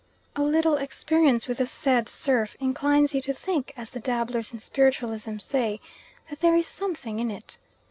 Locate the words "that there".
6.31-6.55